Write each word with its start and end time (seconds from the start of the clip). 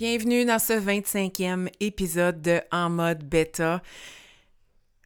Bienvenue 0.00 0.46
dans 0.46 0.58
ce 0.58 0.72
25e 0.72 1.68
épisode 1.78 2.40
de 2.40 2.62
En 2.72 2.88
mode 2.88 3.22
bêta. 3.22 3.82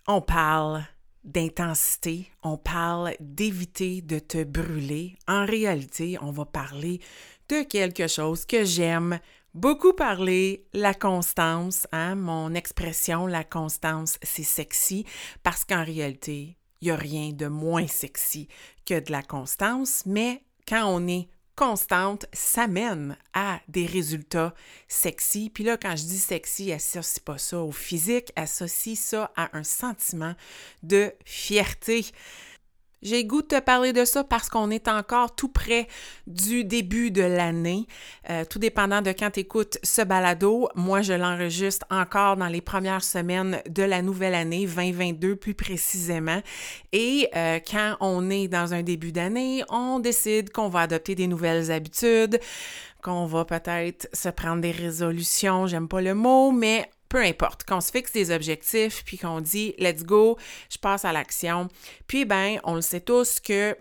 On 0.06 0.20
parle 0.20 0.84
d'intensité, 1.24 2.30
on 2.44 2.56
parle 2.56 3.16
d'éviter 3.18 4.02
de 4.02 4.20
te 4.20 4.44
brûler. 4.44 5.16
En 5.26 5.46
réalité, 5.46 6.16
on 6.22 6.30
va 6.30 6.44
parler 6.44 7.00
de 7.48 7.64
quelque 7.64 8.06
chose 8.06 8.46
que 8.46 8.64
j'aime 8.64 9.18
beaucoup 9.52 9.94
parler, 9.94 10.64
la 10.72 10.94
constance. 10.94 11.88
Hein? 11.90 12.14
Mon 12.14 12.54
expression, 12.54 13.26
la 13.26 13.42
constance, 13.42 14.16
c'est 14.22 14.44
sexy 14.44 15.04
parce 15.42 15.64
qu'en 15.64 15.84
réalité, 15.84 16.56
il 16.80 16.84
n'y 16.84 16.90
a 16.92 16.96
rien 16.96 17.32
de 17.32 17.48
moins 17.48 17.88
sexy 17.88 18.46
que 18.86 19.00
de 19.00 19.10
la 19.10 19.24
constance, 19.24 20.04
mais 20.06 20.44
quand 20.68 20.86
on 20.86 21.08
est 21.08 21.26
constante, 21.56 22.26
ça 22.32 22.66
mène 22.66 23.16
à 23.32 23.60
des 23.68 23.86
résultats 23.86 24.54
sexy. 24.88 25.50
Puis 25.50 25.64
là, 25.64 25.76
quand 25.76 25.96
je 25.96 26.04
dis 26.04 26.18
sexy, 26.18 26.72
associe 26.72 27.20
pas 27.20 27.38
ça 27.38 27.60
au 27.60 27.72
physique, 27.72 28.32
associe 28.36 28.98
ça 28.98 29.30
à 29.36 29.56
un 29.56 29.64
sentiment 29.64 30.34
de 30.82 31.12
fierté. 31.24 32.06
J'ai 33.04 33.24
goût 33.26 33.42
de 33.42 33.48
te 33.48 33.60
parler 33.60 33.92
de 33.92 34.06
ça 34.06 34.24
parce 34.24 34.48
qu'on 34.48 34.70
est 34.70 34.88
encore 34.88 35.34
tout 35.34 35.48
près 35.48 35.86
du 36.26 36.64
début 36.64 37.10
de 37.10 37.22
l'année. 37.22 37.86
Euh, 38.30 38.46
tout 38.48 38.58
dépendant 38.58 39.02
de 39.02 39.10
quand 39.10 39.30
tu 39.30 39.40
écoutes 39.40 39.78
ce 39.82 40.00
balado, 40.00 40.68
moi 40.74 41.02
je 41.02 41.12
l'enregistre 41.12 41.84
encore 41.90 42.38
dans 42.38 42.46
les 42.46 42.62
premières 42.62 43.04
semaines 43.04 43.60
de 43.68 43.82
la 43.82 44.00
nouvelle 44.00 44.34
année 44.34 44.66
2022 44.66 45.36
plus 45.36 45.52
précisément. 45.52 46.40
Et 46.92 47.28
euh, 47.36 47.60
quand 47.60 47.96
on 48.00 48.30
est 48.30 48.48
dans 48.48 48.72
un 48.72 48.82
début 48.82 49.12
d'année, 49.12 49.62
on 49.68 49.98
décide 49.98 50.50
qu'on 50.50 50.70
va 50.70 50.80
adopter 50.80 51.14
des 51.14 51.26
nouvelles 51.26 51.70
habitudes, 51.70 52.40
qu'on 53.02 53.26
va 53.26 53.44
peut-être 53.44 54.08
se 54.14 54.30
prendre 54.30 54.62
des 54.62 54.70
résolutions, 54.70 55.66
j'aime 55.66 55.88
pas 55.88 56.00
le 56.00 56.14
mot, 56.14 56.52
mais 56.52 56.88
peu 57.08 57.22
importe, 57.22 57.64
qu'on 57.64 57.80
se 57.80 57.90
fixe 57.90 58.12
des 58.12 58.30
objectifs, 58.30 59.04
puis 59.04 59.18
qu'on 59.18 59.40
dit 59.40 59.74
let's 59.78 60.04
go, 60.04 60.38
je 60.70 60.78
passe 60.78 61.04
à 61.04 61.12
l'action. 61.12 61.68
Puis 62.06 62.24
ben, 62.24 62.58
on 62.64 62.74
le 62.74 62.80
sait 62.80 63.00
tous 63.00 63.40
que 63.40 63.76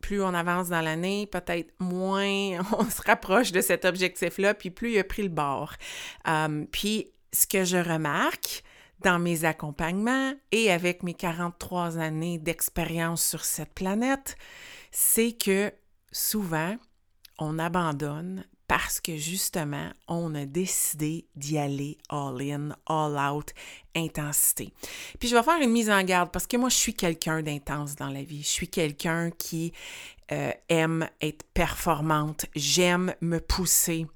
plus 0.00 0.22
on 0.22 0.34
avance 0.34 0.68
dans 0.68 0.80
l'année, 0.80 1.26
peut-être 1.26 1.72
moins 1.78 2.60
on 2.78 2.88
se 2.88 3.02
rapproche 3.06 3.52
de 3.52 3.60
cet 3.60 3.84
objectif-là, 3.84 4.54
puis 4.54 4.70
plus 4.70 4.92
il 4.92 4.98
a 4.98 5.04
pris 5.04 5.22
le 5.22 5.28
bord. 5.28 5.74
Euh, 6.26 6.64
puis 6.72 7.12
ce 7.32 7.46
que 7.46 7.64
je 7.64 7.76
remarque 7.76 8.64
dans 9.00 9.18
mes 9.18 9.44
accompagnements 9.44 10.34
et 10.52 10.70
avec 10.70 11.02
mes 11.02 11.14
43 11.14 11.98
années 11.98 12.38
d'expérience 12.38 13.24
sur 13.24 13.44
cette 13.44 13.72
planète, 13.72 14.36
c'est 14.90 15.32
que 15.32 15.72
souvent, 16.12 16.76
on 17.38 17.58
abandonne 17.58 18.44
parce 18.70 19.00
que 19.00 19.16
justement, 19.16 19.90
on 20.06 20.32
a 20.36 20.46
décidé 20.46 21.26
d'y 21.34 21.58
aller 21.58 21.98
all-in, 22.08 22.68
all-out, 22.86 23.52
intensité. 23.96 24.72
Puis 25.18 25.28
je 25.28 25.34
vais 25.34 25.42
faire 25.42 25.60
une 25.60 25.72
mise 25.72 25.90
en 25.90 26.00
garde 26.04 26.30
parce 26.30 26.46
que 26.46 26.56
moi, 26.56 26.68
je 26.68 26.76
suis 26.76 26.94
quelqu'un 26.94 27.42
d'intense 27.42 27.96
dans 27.96 28.10
la 28.10 28.22
vie. 28.22 28.44
Je 28.44 28.48
suis 28.48 28.68
quelqu'un 28.68 29.32
qui 29.32 29.72
euh, 30.30 30.52
aime 30.68 31.08
être 31.20 31.42
performante, 31.52 32.46
j'aime 32.54 33.12
me 33.20 33.40
pousser. 33.40 34.06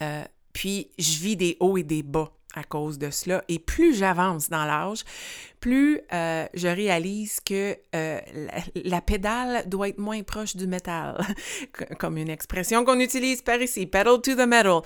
Euh, 0.00 0.24
puis 0.54 0.90
je 0.98 1.18
vis 1.18 1.36
des 1.36 1.58
hauts 1.60 1.76
et 1.76 1.82
des 1.82 2.02
bas 2.02 2.32
à 2.54 2.64
cause 2.64 2.98
de 2.98 3.10
cela. 3.10 3.44
Et 3.48 3.58
plus 3.58 3.94
j'avance 3.94 4.48
dans 4.48 4.64
l'âge, 4.64 5.04
plus 5.60 6.00
euh, 6.12 6.46
je 6.54 6.68
réalise 6.68 7.40
que 7.40 7.76
euh, 7.94 8.20
la, 8.74 9.00
pédale 9.00 9.68
doit 9.68 9.88
être 9.88 9.98
moins 9.98 10.22
proche 10.22 10.56
du 10.56 10.66
métal, 10.66 11.18
comme 11.98 12.16
une 12.16 12.30
expression 12.30 12.84
qu'on 12.84 13.00
utilise 13.00 13.42
par 13.42 13.60
ici, 13.60 13.86
pedal 13.86 14.20
to 14.20 14.34
the 14.34 14.46
metal. 14.46 14.82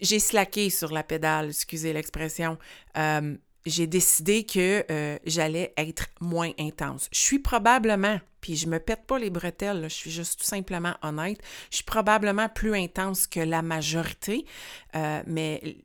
J'ai 0.00 0.18
slacké 0.18 0.70
sur 0.70 0.92
la 0.92 1.02
pédale, 1.02 1.48
excusez 1.48 1.92
l'expression. 1.92 2.58
Euh, 2.96 3.36
j'ai 3.66 3.86
décidé 3.86 4.44
que 4.44 4.84
j'allais 5.26 5.74
être 5.76 6.06
moins 6.20 6.52
intense. 6.58 7.08
Je 7.12 7.18
suis 7.18 7.38
probablement, 7.38 8.18
puis 8.40 8.56
je 8.56 8.66
me 8.66 8.78
pète 8.78 9.04
pas 9.06 9.18
les 9.18 9.28
bretelles, 9.28 9.82
je 9.84 9.94
suis 9.94 10.10
juste 10.10 10.38
tout 10.38 10.46
simplement 10.46 10.94
honnête, 11.02 11.38
je 11.70 11.76
suis 11.76 11.84
probablement 11.84 12.48
plus 12.48 12.74
intense 12.74 13.26
que 13.26 13.40
la 13.40 13.60
majorité, 13.60 14.46
mais 14.94 15.76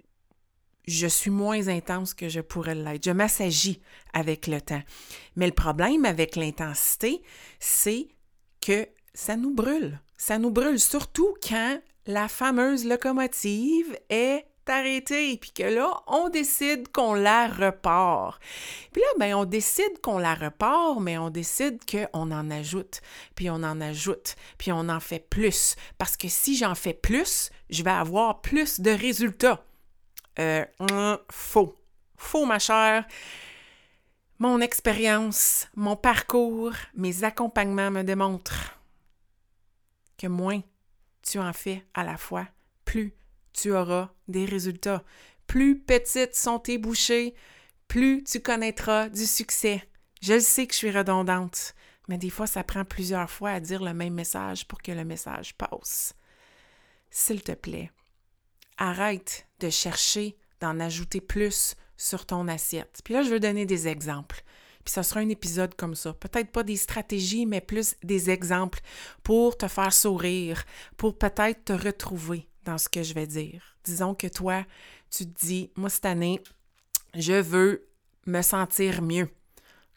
je 0.86 1.08
suis 1.08 1.30
moins 1.30 1.68
intense 1.68 2.14
que 2.14 2.30
je 2.30 2.42
pourrais 2.42 2.76
l'être. 2.76 3.06
Je 3.06 3.12
m'assagis 3.12 3.82
avec 4.14 4.48
le 4.48 4.62
temps. 4.62 4.82
Mais 5.36 5.46
le 5.48 5.54
problème 5.54 6.06
avec 6.06 6.36
l'intensité, 6.36 7.22
c'est 7.60 8.08
que 8.62 8.88
ça 9.14 9.36
nous 9.36 9.54
brûle. 9.54 10.00
Ça 10.18 10.40
nous 10.40 10.52
brûle, 10.52 10.80
surtout 10.80 11.36
quand 11.48 11.80
la 12.06 12.28
fameuse 12.28 12.86
locomotive 12.86 13.98
est 14.10 14.46
arrêtée, 14.68 15.38
puis 15.38 15.52
que 15.52 15.64
là, 15.64 15.92
on 16.08 16.30
décide 16.30 16.90
qu'on 16.90 17.14
la 17.14 17.48
repart. 17.48 18.42
Puis 18.92 19.02
là, 19.02 19.08
ben, 19.20 19.36
on 19.36 19.46
décide 19.46 20.00
qu'on 20.02 20.18
la 20.18 20.36
repart, 20.36 21.00
mais 21.02 21.18
on 21.18 21.30
décide 21.30 21.80
qu'on 21.90 22.32
en 22.32 22.50
ajoute, 22.50 23.02
puis 23.36 23.50
on 23.50 23.56
en 23.56 23.82
ajoute, 23.82 24.36
puis 24.58 24.72
on 24.72 24.88
en 24.90 25.00
fait 25.00 25.28
plus. 25.30 25.76
Parce 25.98 26.16
que 26.16 26.28
si 26.30 26.56
j'en 26.56 26.76
fais 26.76 26.94
plus, 26.94 27.50
je 27.70 27.84
vais 27.84 27.92
avoir 27.92 28.42
plus 28.42 28.80
de 28.80 28.92
résultats. 28.92 29.66
Euh, 30.40 30.66
faux. 31.30 31.78
Faux, 32.18 32.46
ma 32.46 32.60
chère. 32.60 33.06
Mon 34.40 34.60
expérience, 34.62 35.68
mon 35.76 35.96
parcours, 35.96 36.74
mes 36.96 37.24
accompagnements 37.24 37.92
me 37.92 38.04
démontrent 38.04 38.78
que 40.18 40.28
moins 40.28 40.62
tu 41.22 41.40
en 41.40 41.54
fais 41.54 41.86
à 41.94 42.04
la 42.04 42.18
fois, 42.18 42.48
plus 42.84 43.14
tu 43.54 43.72
auras 43.74 44.10
des 44.28 44.46
résultats. 44.46 45.04
Plus 45.48 45.80
petites 45.80 46.36
sont 46.36 46.60
tes 46.60 46.78
bouchées, 46.78 47.36
plus 47.88 48.24
tu 48.24 48.42
connaîtras 48.42 49.10
du 49.10 49.26
succès. 49.26 49.84
Je 50.22 50.40
sais 50.40 50.68
que 50.68 50.74
je 50.74 50.80
suis 50.80 50.92
redondante, 50.92 51.76
mais 52.08 52.18
des 52.18 52.30
fois, 52.30 52.48
ça 52.48 52.64
prend 52.64 52.86
plusieurs 52.86 53.30
fois 53.30 53.52
à 53.52 53.60
dire 53.60 53.84
le 53.84 53.94
même 53.94 54.14
message 54.14 54.68
pour 54.68 54.82
que 54.82 54.92
le 54.92 55.06
message 55.06 55.56
passe. 55.56 56.16
S'il 57.10 57.44
te 57.44 57.52
plaît, 57.52 57.92
arrête 58.78 59.48
de 59.60 59.70
chercher 59.70 60.38
d'en 60.60 60.80
ajouter 60.80 61.22
plus 61.22 61.76
sur 61.98 62.26
ton 62.26 62.48
assiette. 62.48 63.02
Puis 63.04 63.14
là, 63.14 63.24
je 63.24 63.30
veux 63.30 63.40
donner 63.40 63.66
des 63.66 63.88
exemples. 63.88 64.44
Puis 64.84 64.94
ça 64.94 65.04
sera 65.04 65.22
un 65.22 65.30
épisode 65.30 65.76
comme 65.76 65.96
ça. 65.96 66.14
Peut-être 66.14 66.52
pas 66.52 66.64
des 66.64 66.76
stratégies, 66.76 67.46
mais 67.46 67.62
plus 67.62 67.96
des 68.04 68.30
exemples 68.30 68.80
pour 69.24 69.58
te 69.58 69.68
faire 69.68 69.94
sourire, 69.94 70.64
pour 70.98 71.18
peut-être 71.18 71.66
te 71.66 71.74
retrouver 71.74 72.48
dans 72.66 72.78
ce 72.78 72.90
que 72.90 73.04
je 73.04 73.14
vais 73.14 73.28
dire. 73.28 73.78
Disons 73.84 74.14
que 74.14 74.28
toi, 74.28 74.66
tu 75.10 75.26
te 75.26 75.46
dis, 75.46 75.72
moi 75.76 75.90
cette 75.90 76.06
année, 76.06 76.42
je 77.14 77.34
veux 77.34 77.88
me 78.26 78.42
sentir 78.42 79.02
mieux. 79.02 79.30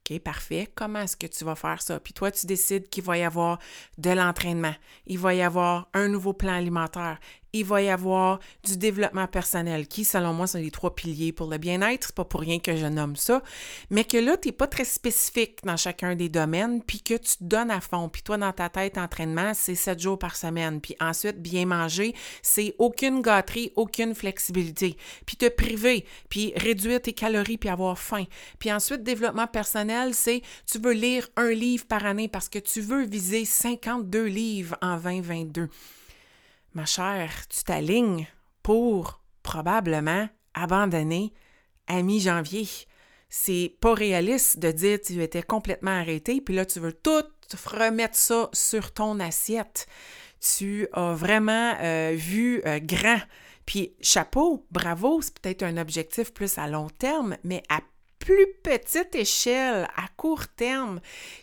OK, 0.08 0.20
parfait. 0.20 0.68
Comment 0.74 1.00
est-ce 1.00 1.16
que 1.16 1.26
tu 1.26 1.44
vas 1.44 1.56
faire 1.56 1.82
ça? 1.82 1.98
Puis 1.98 2.12
toi, 2.12 2.30
tu 2.30 2.46
décides 2.46 2.88
qu'il 2.88 3.02
va 3.02 3.18
y 3.18 3.24
avoir 3.24 3.58
de 3.98 4.10
l'entraînement, 4.10 4.74
il 5.06 5.18
va 5.18 5.34
y 5.34 5.42
avoir 5.42 5.88
un 5.94 6.08
nouveau 6.08 6.32
plan 6.32 6.52
alimentaire, 6.52 7.18
il 7.60 7.64
va 7.64 7.82
y 7.82 7.88
avoir 7.88 8.40
du 8.64 8.76
développement 8.76 9.26
personnel, 9.26 9.86
qui, 9.86 10.04
selon 10.04 10.32
moi, 10.32 10.46
sont 10.46 10.58
les 10.58 10.70
trois 10.70 10.94
piliers 10.94 11.32
pour 11.32 11.48
le 11.48 11.58
bien-être. 11.58 12.06
C'est 12.06 12.14
pas 12.14 12.24
pour 12.24 12.40
rien 12.40 12.58
que 12.58 12.76
je 12.76 12.86
nomme 12.86 13.16
ça. 13.16 13.42
Mais 13.90 14.04
que 14.04 14.16
là, 14.16 14.36
tu 14.36 14.48
n'es 14.48 14.52
pas 14.52 14.66
très 14.66 14.84
spécifique 14.84 15.60
dans 15.64 15.76
chacun 15.76 16.14
des 16.14 16.28
domaines, 16.28 16.82
puis 16.82 17.00
que 17.00 17.14
tu 17.14 17.36
te 17.38 17.44
donnes 17.44 17.70
à 17.70 17.80
fond. 17.80 18.08
Puis 18.08 18.22
toi, 18.22 18.36
dans 18.36 18.52
ta 18.52 18.68
tête, 18.68 18.98
entraînement, 18.98 19.52
c'est 19.54 19.74
sept 19.74 20.00
jours 20.00 20.18
par 20.18 20.36
semaine. 20.36 20.80
Puis 20.80 20.96
ensuite, 21.00 21.40
bien 21.40 21.66
manger, 21.66 22.14
c'est 22.42 22.74
aucune 22.78 23.22
gâterie, 23.22 23.72
aucune 23.76 24.14
flexibilité. 24.14 24.96
Puis 25.24 25.36
te 25.36 25.48
priver, 25.48 26.04
puis 26.28 26.52
réduire 26.56 27.00
tes 27.00 27.12
calories, 27.12 27.58
puis 27.58 27.68
avoir 27.68 27.98
faim. 27.98 28.24
Puis 28.58 28.72
ensuite, 28.72 29.02
développement 29.02 29.46
personnel, 29.46 30.14
c'est 30.14 30.42
tu 30.70 30.78
veux 30.78 30.92
lire 30.92 31.28
un 31.36 31.50
livre 31.50 31.86
par 31.86 32.04
année 32.06 32.28
parce 32.28 32.48
que 32.48 32.58
tu 32.58 32.80
veux 32.80 33.04
viser 33.04 33.44
52 33.44 34.24
livres 34.24 34.76
en 34.82 34.96
2022 34.96 35.68
ma 36.76 36.84
chère, 36.84 37.48
tu 37.48 37.64
t'alignes 37.64 38.26
pour 38.62 39.22
probablement 39.42 40.28
abandonner 40.52 41.32
à 41.86 42.02
mi-janvier. 42.02 42.68
c'est 43.30 43.74
pas 43.80 43.94
réaliste 43.94 44.58
de 44.58 44.70
dire 44.72 44.98
tu 45.00 45.22
étais 45.22 45.42
complètement 45.42 45.98
arrêté, 45.98 46.42
puis 46.42 46.54
là, 46.54 46.66
tu 46.66 46.78
veux 46.78 46.92
tout 46.92 47.24
remettre 47.72 48.16
ça 48.16 48.50
sur 48.52 48.92
ton 48.92 49.20
assiette. 49.20 49.86
Tu 50.40 50.86
as 50.92 51.14
vraiment 51.14 51.74
euh, 51.80 52.12
vu 52.14 52.60
euh, 52.66 52.78
grand. 52.78 53.20
Puis 53.64 53.94
chapeau, 54.02 54.66
bravo, 54.70 55.22
c'est 55.22 55.38
peut-être 55.38 55.62
un 55.62 55.78
objectif 55.78 56.34
plus 56.34 56.58
à 56.58 56.68
long 56.68 56.90
terme, 56.90 57.38
mais 57.42 57.62
à 57.70 57.80
plus 58.18 58.46
petite 58.62 59.14
échelle, 59.14 59.88
à 59.96 60.08
court 60.16 60.48
terme, 60.48 61.00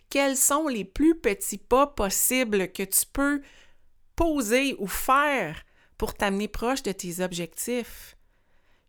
quels 0.09 0.37
sont 0.37 0.67
les 0.67 0.85
plus 0.85 1.15
petits 1.15 1.57
pas 1.57 1.87
possibles 1.87 2.71
que 2.71 2.83
tu 2.83 3.05
peux 3.11 3.41
poser 4.15 4.75
ou 4.79 4.87
faire 4.87 5.63
pour 5.97 6.13
t'amener 6.13 6.47
proche 6.47 6.83
de 6.83 6.91
tes 6.91 7.23
objectifs? 7.23 8.15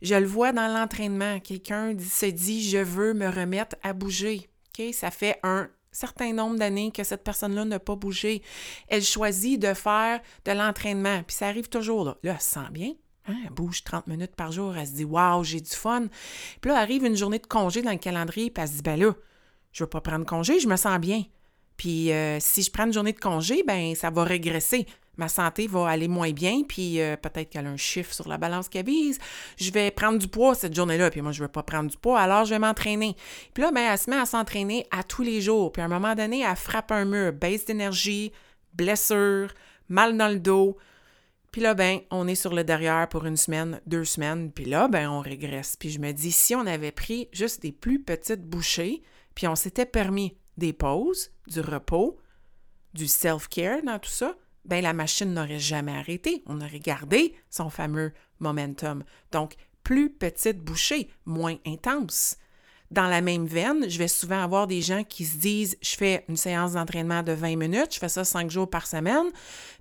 Je 0.03 0.15
le 0.15 0.27
vois 0.27 0.53
dans 0.53 0.69
l'entraînement. 0.69 1.41
Quelqu'un 1.41 1.97
se 1.99 2.27
dit 2.27 2.69
Je 2.69 2.79
veux 2.79 3.15
me 3.15 3.29
remettre 3.29 3.77
à 3.83 3.93
bouger. 3.93 4.49
Ça 4.93 5.11
fait 5.11 5.39
un 5.43 5.69
certain 5.93 6.33
nombre 6.33 6.59
d'années 6.59 6.91
que 6.91 7.05
cette 7.05 7.23
personne-là 7.23 7.65
n'a 7.65 7.79
pas 7.79 7.95
bougé. 7.95 8.43
Elle 8.89 9.05
choisit 9.05 9.61
de 9.61 9.73
faire 9.73 10.21
de 10.45 10.53
l'entraînement. 10.53 11.23
Puis 11.23 11.37
ça 11.37 11.47
arrive 11.47 11.69
toujours. 11.69 12.05
Là, 12.05 12.17
là 12.23 12.33
elle 12.33 12.41
se 12.41 12.51
sent 12.51 12.71
bien. 12.73 12.93
Hein, 13.27 13.37
elle 13.45 13.53
bouge 13.53 13.85
30 13.85 14.09
minutes 14.09 14.37
par 14.37 14.53
jour. 14.53 14.77
Elle 14.77 14.87
se 14.87 14.93
dit 14.93 15.05
Waouh, 15.05 15.45
j'ai 15.45 15.61
du 15.61 15.71
fun. 15.71 16.09
Puis 16.61 16.71
là, 16.71 16.79
arrive 16.79 17.05
une 17.05 17.17
journée 17.17 17.39
de 17.39 17.47
congé 17.47 17.81
dans 17.81 17.93
le 17.93 17.99
calendrier. 17.99 18.51
Puis 18.51 18.63
elle 18.63 18.69
se 18.69 18.75
dit 18.75 18.83
Ben 18.83 18.99
là, 18.99 19.15
je 19.73 19.83
ne 19.83 19.87
veux 19.87 19.91
pas 19.91 20.01
prendre 20.01 20.27
congé, 20.27 20.61
je 20.61 20.69
me 20.69 20.77
sens 20.77 20.99
bien. 20.99 21.25
Puis 21.77 22.13
euh, 22.13 22.39
si 22.41 22.63
je 22.63 22.71
prends 22.71 22.87
une 22.87 22.93
journée 22.93 23.13
de 23.13 23.19
congé, 23.19 23.63
ben 23.65 23.95
ça 23.95 24.11
va 24.11 24.23
régresser 24.23 24.87
ma 25.17 25.29
santé 25.29 25.67
va 25.67 25.89
aller 25.89 26.09
moins 26.09 26.33
bien, 26.33 26.63
puis 26.63 27.01
euh, 27.01 27.17
peut-être 27.17 27.51
qu'elle 27.51 27.67
a 27.67 27.71
un 27.71 27.77
chiffre 27.77 28.13
sur 28.13 28.29
la 28.29 28.39
balance 28.39 28.69
qu'elle 28.69 28.87
vise. 28.87 29.19
Je 29.57 29.71
vais 29.71 29.91
prendre 29.91 30.19
du 30.19 30.29
poids 30.29 30.55
cette 30.55 30.75
journée-là, 30.75 31.11
puis 31.11 31.21
moi, 31.21 31.33
je 31.33 31.41
ne 31.41 31.47
veux 31.47 31.53
pas 31.53 31.63
prendre 31.63 31.91
du 31.91 31.97
poids, 31.97 32.21
alors 32.21 32.45
je 32.45 32.51
vais 32.51 32.59
m'entraîner. 32.59 33.17
Puis 33.53 33.63
là, 33.63 33.71
ben, 33.73 33.83
elle 33.93 33.99
se 33.99 34.11
met 34.11 34.17
à 34.17 34.27
s'entraîner 34.27 34.87
à 34.91 35.03
tous 35.03 35.23
les 35.23 35.41
jours. 35.41 35.73
Puis 35.73 35.83
à 35.83 35.87
un 35.87 35.89
moment 35.89 36.15
donné, 36.15 36.41
elle 36.41 36.57
frappe 36.57 36.93
un 36.93 37.05
mur, 37.05 37.33
baisse 37.33 37.65
d'énergie, 37.65 38.33
blessure, 38.75 39.53
mal 39.89 40.17
dans 40.17 40.29
le 40.29 40.41
dos. 40.41 40.77
Puis 41.53 41.61
là, 41.63 41.75
ben, 41.75 42.01
on 42.11 42.27
est 42.27 42.35
sur 42.35 42.53
le 42.53 42.65
derrière 42.65 43.09
pour 43.09 43.27
une 43.27 43.37
semaine, 43.37 43.81
deux 43.87 44.05
semaines, 44.05 44.51
puis 44.51 44.65
là, 44.65 44.89
ben, 44.89 45.09
on 45.09 45.21
régresse. 45.21 45.77
Puis 45.77 45.91
je 45.91 46.01
me 46.01 46.11
dis, 46.13 46.33
si 46.33 46.55
on 46.55 46.67
avait 46.67 46.91
pris 46.91 47.29
juste 47.33 47.63
des 47.63 47.71
plus 47.71 48.03
petites 48.03 48.43
bouchées, 48.43 49.03
puis 49.37 49.47
on 49.47 49.55
s'était 49.55 49.87
permis 49.87 50.37
des 50.57 50.73
pauses, 50.73 51.31
du 51.47 51.61
repos, 51.61 52.19
du 52.93 53.07
self-care 53.07 53.83
dans 53.85 53.99
tout 53.99 54.11
ça, 54.11 54.35
ben 54.65 54.83
la 54.83 54.93
machine 54.93 55.33
n'aurait 55.33 55.59
jamais 55.59 55.97
arrêté. 55.97 56.43
On 56.47 56.61
aurait 56.61 56.81
gardé 56.81 57.35
son 57.51 57.71
fameux 57.71 58.13
momentum. 58.41 59.05
Donc, 59.33 59.55
plus 59.83 60.11
petite 60.11 60.59
bouchée, 60.59 61.11
moins 61.27 61.57
intense. 61.67 62.37
Dans 62.91 63.09
la 63.09 63.21
même 63.21 63.47
veine, 63.47 63.89
je 63.89 63.99
vais 63.99 64.09
souvent 64.09 64.43
avoir 64.43 64.67
des 64.67 64.81
gens 64.81 65.05
qui 65.05 65.25
se 65.25 65.37
disent 65.37 65.77
Je 65.83 65.97
fais 65.97 66.25
une 66.29 66.37
séance 66.37 66.73
d'entraînement 66.73 67.23
de 67.23 67.33
20 67.33 67.57
minutes, 67.57 67.95
je 67.95 67.99
fais 67.99 68.09
ça 68.09 68.25
cinq 68.25 68.51
jours 68.51 68.69
par 68.69 68.87
semaine, 68.87 69.27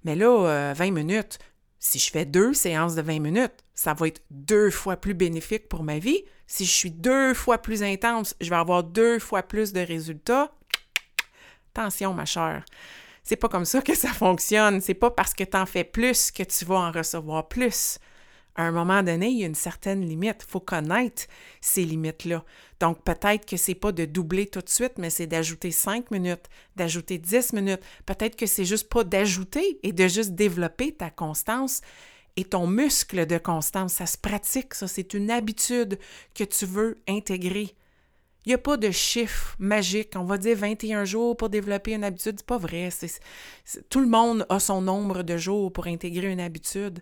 mais 0.03 0.15
là, 0.15 0.73
20 0.73 0.87
euh, 0.87 0.91
minutes, 0.91 1.39
si 1.79 1.99
je 1.99 2.09
fais 2.09 2.25
deux 2.25 2.53
séances 2.53 2.95
de 2.95 3.01
20 3.01 3.19
minutes, 3.19 3.63
ça 3.75 3.93
va 3.93 4.07
être 4.07 4.21
deux 4.31 4.69
fois 4.69 4.95
plus 4.95 5.13
bénéfique 5.13 5.67
pour 5.67 5.83
ma 5.83 5.99
vie. 5.99 6.23
Si 6.47 6.65
je 6.65 6.71
suis 6.71 6.91
deux 6.91 7.33
fois 7.33 7.57
plus 7.57 7.83
intense, 7.83 8.35
je 8.39 8.49
vais 8.49 8.55
avoir 8.55 8.83
deux 8.83 9.19
fois 9.19 9.43
plus 9.43 9.73
de 9.73 9.81
résultats. 9.81 10.55
Attention, 11.75 12.13
ma 12.13 12.25
chère. 12.25 12.63
C'est 13.23 13.37
pas 13.37 13.47
comme 13.47 13.65
ça 13.65 13.81
que 13.81 13.95
ça 13.95 14.09
fonctionne. 14.09 14.81
C'est 14.81 14.93
pas 14.93 15.11
parce 15.11 15.33
que 15.33 15.43
tu 15.43 15.57
en 15.57 15.65
fais 15.65 15.83
plus 15.83 16.31
que 16.31 16.43
tu 16.43 16.65
vas 16.65 16.75
en 16.75 16.91
recevoir 16.91 17.47
plus. 17.47 17.99
À 18.55 18.63
un 18.63 18.71
moment 18.71 19.01
donné, 19.01 19.29
il 19.29 19.39
y 19.39 19.43
a 19.43 19.47
une 19.47 19.55
certaine 19.55 20.05
limite. 20.05 20.43
Il 20.47 20.51
faut 20.51 20.59
connaître 20.59 21.23
ces 21.59 21.85
limites-là. 21.85 22.43
Donc, 22.79 23.03
peut-être 23.03 23.47
que 23.47 23.57
c'est 23.57 23.75
pas 23.75 23.91
de 23.91 24.05
doubler 24.05 24.45
tout 24.45 24.61
de 24.61 24.69
suite, 24.69 24.93
mais 24.97 25.09
c'est 25.09 25.25
d'ajouter 25.25 25.71
5 25.71 26.11
minutes, 26.11 26.45
d'ajouter 26.75 27.17
10 27.17 27.53
minutes. 27.53 27.81
Peut-être 28.05 28.35
que 28.35 28.45
c'est 28.45 28.65
juste 28.65 28.89
pas 28.89 29.03
d'ajouter 29.03 29.79
et 29.81 29.91
de 29.91 30.07
juste 30.07 30.31
développer 30.31 30.93
ta 30.93 31.09
constance 31.09 31.81
et 32.35 32.43
ton 32.43 32.67
muscle 32.67 33.25
de 33.25 33.37
constance. 33.37 33.93
Ça 33.93 34.05
se 34.05 34.17
pratique, 34.17 34.75
ça. 34.75 34.87
C'est 34.87 35.13
une 35.13 35.31
habitude 35.31 35.97
que 36.35 36.43
tu 36.43 36.65
veux 36.65 37.01
intégrer. 37.07 37.73
Il 38.45 38.49
n'y 38.49 38.55
a 38.55 38.57
pas 38.57 38.75
de 38.75 38.91
chiffre 38.91 39.55
magique. 39.57 40.13
On 40.15 40.25
va 40.25 40.37
dire 40.37 40.57
21 40.57 41.05
jours 41.05 41.37
pour 41.37 41.49
développer 41.49 41.93
une 41.93 42.03
habitude. 42.03 42.35
C'est 42.37 42.45
pas 42.45 42.57
vrai. 42.57 42.89
tout 43.89 43.99
le 44.01 44.07
monde 44.07 44.45
a 44.49 44.59
son 44.59 44.81
nombre 44.81 45.23
de 45.23 45.37
jours 45.37 45.71
pour 45.71 45.87
intégrer 45.87 46.31
une 46.31 46.41
habitude. 46.41 47.01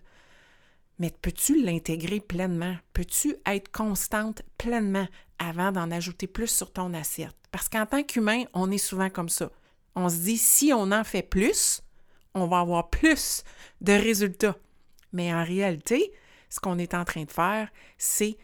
Mais 0.98 1.12
peux-tu 1.20 1.60
l'intégrer 1.60 2.20
pleinement? 2.20 2.76
Peux-tu 2.92 3.36
être 3.44 3.72
constante 3.72 4.42
pleinement 4.56 5.08
avant 5.38 5.72
d'en 5.72 5.90
ajouter 5.90 6.28
plus 6.28 6.46
sur 6.46 6.72
ton 6.72 6.94
assiette? 6.94 7.34
Parce 7.50 7.68
qu'en 7.68 7.86
tant 7.86 8.04
qu'humain, 8.04 8.44
on 8.54 8.70
est 8.70 8.78
souvent 8.78 9.10
comme 9.10 9.28
ça. 9.28 9.50
On 9.96 10.08
se 10.08 10.16
dit, 10.16 10.38
si 10.38 10.72
on 10.72 10.92
en 10.92 11.02
fait 11.02 11.22
plus, 11.22 11.82
on 12.34 12.46
va 12.46 12.60
avoir 12.60 12.88
plus 12.88 13.42
de 13.80 13.92
résultats. 13.92 14.56
Mais 15.12 15.34
en 15.34 15.44
réalité, 15.44 16.12
ce 16.48 16.60
qu'on 16.60 16.78
est 16.78 16.94
en 16.94 17.04
train 17.04 17.24
de 17.24 17.30
faire, 17.30 17.68
c'est 17.98 18.36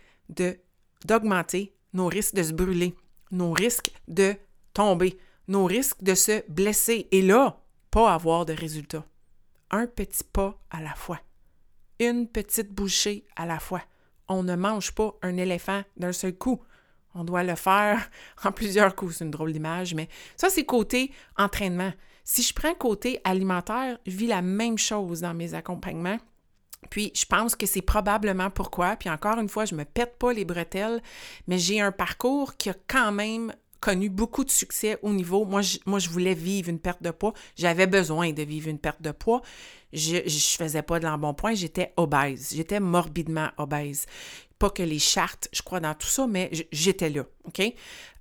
d'augmenter 1.05 1.73
nos 1.99 2.07
risques 2.07 2.37
de 2.37 2.45
se 2.45 2.53
brûler, 2.53 2.95
nos 3.33 3.53
risques 3.53 3.91
de 4.07 4.37
tomber, 4.73 5.19
nos 5.49 5.65
risques 5.65 6.03
de 6.05 6.15
se 6.15 6.49
blesser 6.49 7.09
et 7.11 7.23
là, 7.23 7.61
pas 7.91 8.15
avoir 8.15 8.47
de 8.47 8.53
résultats. 8.53 9.05
Un 9.73 9.87
petit 9.89 10.23
pas 10.23 10.57
à 10.71 10.81
la 10.81 10.95
fois. 10.95 11.21
Une 11.99 12.29
petite 12.29 12.73
bouchée 12.73 13.27
à 13.35 13.47
la 13.47 13.59
fois. 13.59 13.83
On 14.29 14.45
ne 14.45 14.55
mange 14.55 14.93
pas 14.93 15.13
un 15.23 15.37
éléphant 15.37 15.83
d'un 15.97 16.13
seul 16.13 16.37
coup. 16.37 16.63
On 17.15 17.25
doit 17.25 17.43
le 17.43 17.57
faire 17.57 18.09
en 18.45 18.53
plusieurs 18.53 18.95
coups. 18.95 19.17
C'est 19.17 19.25
une 19.25 19.33
drôle 19.33 19.53
d'image, 19.53 19.95
mais 19.95 20.09
ça, 20.37 20.51
c'est 20.51 20.65
côté 20.65 21.11
entraînement. 21.37 21.93
Si 22.23 22.43
je 22.43 22.55
prends 22.55 22.75
côté 22.75 23.21
alimentaire, 23.25 23.99
je 24.07 24.17
vis 24.17 24.29
la 24.29 24.43
même 24.43 24.79
chose 24.79 25.23
dans 25.23 25.35
mes 25.35 25.55
accompagnements. 25.55 26.19
Puis 26.91 27.13
je 27.15 27.27
pense 27.27 27.55
que 27.55 27.67
c'est 27.67 27.83
probablement 27.83 28.51
pourquoi, 28.51 28.97
puis 28.97 29.11
encore 29.11 29.39
une 29.39 29.49
fois, 29.49 29.65
je 29.65 29.75
me 29.75 29.85
pète 29.85 30.19
pas 30.19 30.33
les 30.33 30.45
bretelles, 30.45 31.03
mais 31.47 31.59
j'ai 31.59 31.81
un 31.81 31.93
parcours 31.93 32.57
qui 32.57 32.71
a 32.71 32.75
quand 32.87 33.13
même 33.13 33.53
connu 33.81 34.09
beaucoup 34.09 34.45
de 34.45 34.51
succès 34.51 34.99
au 35.03 35.13
niveau, 35.13 35.45
moi 35.45 35.61
je, 35.63 36.09
voulais 36.09 36.35
vivre 36.35 36.69
une 36.69 36.81
perte 36.81 37.03
de 37.03 37.11
poids, 37.11 37.33
j'avais 37.57 37.87
besoin 37.87 38.33
de 38.33 38.43
vivre 38.43 38.69
une 38.69 38.79
perte 38.79 39.01
de 39.03 39.13
poids, 39.13 39.43
je 39.93 40.17
ne 40.17 40.29
faisais 40.29 40.83
pas 40.83 40.99
de 40.99 41.05
l'embonpoint, 41.05 41.55
j'étais 41.55 41.93
obèse, 41.97 42.53
j'étais 42.55 42.81
morbidement 42.81 43.51
obèse. 43.57 44.07
Pas 44.59 44.71
que 44.71 44.83
les 44.83 44.99
chartes, 44.99 45.49
je 45.53 45.63
crois 45.63 45.79
dans 45.79 45.95
tout 45.95 46.09
ça, 46.09 46.27
mais 46.27 46.51
j'étais 46.73 47.11
là, 47.11 47.23
OK? 47.45 47.63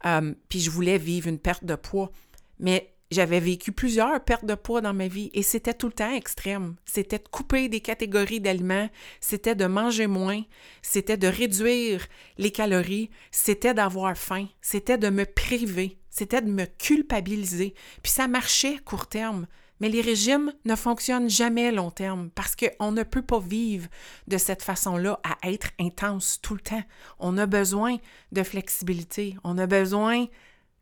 Euh, 0.05 0.33
puis 0.49 0.59
je 0.59 0.69
voulais 0.69 0.99
vivre 0.99 1.27
une 1.27 1.39
perte 1.39 1.65
de 1.65 1.73
poids. 1.75 2.11
Mais 2.59 2.93
j'avais 3.11 3.39
vécu 3.39 3.71
plusieurs 3.71 4.23
pertes 4.23 4.45
de 4.45 4.55
poids 4.55 4.81
dans 4.81 4.93
ma 4.93 5.07
vie 5.07 5.29
et 5.33 5.43
c'était 5.43 5.73
tout 5.73 5.87
le 5.87 5.93
temps 5.93 6.13
extrême. 6.13 6.75
C'était 6.85 7.19
de 7.19 7.27
couper 7.27 7.69
des 7.69 7.79
catégories 7.79 8.41
d'aliments, 8.41 8.89
c'était 9.21 9.55
de 9.55 9.65
manger 9.65 10.07
moins, 10.07 10.41
c'était 10.81 11.17
de 11.17 11.27
réduire 11.27 12.05
les 12.37 12.51
calories, 12.51 13.09
c'était 13.31 13.73
d'avoir 13.73 14.17
faim, 14.17 14.47
c'était 14.61 14.97
de 14.97 15.09
me 15.09 15.25
priver, 15.25 15.97
c'était 16.09 16.41
de 16.41 16.51
me 16.51 16.65
culpabiliser. 16.65 17.73
Puis 18.03 18.11
ça 18.11 18.27
marchait 18.27 18.77
court 18.83 19.07
terme. 19.07 19.47
Mais 19.79 19.89
les 19.89 20.01
régimes 20.01 20.51
ne 20.65 20.75
fonctionnent 20.75 21.29
jamais 21.29 21.71
long 21.71 21.91
terme 21.91 22.31
parce 22.33 22.55
qu'on 22.55 22.91
ne 22.91 23.03
peut 23.03 23.21
pas 23.21 23.39
vivre 23.39 23.87
de 24.27 24.39
cette 24.39 24.63
façon-là 24.63 25.19
à 25.23 25.47
être 25.47 25.69
intense 25.79 26.39
tout 26.41 26.55
le 26.55 26.61
temps. 26.61 26.83
On 27.19 27.37
a 27.37 27.45
besoin 27.45 27.97
de 28.31 28.41
flexibilité, 28.41 29.37
on 29.43 29.59
a 29.59 29.67
besoin 29.67 30.25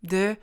de 0.03 0.38